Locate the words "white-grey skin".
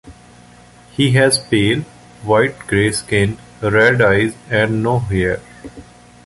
2.23-3.37